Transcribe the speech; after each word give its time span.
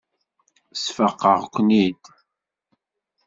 Sfaqeɣ-ken-id. 0.81 2.03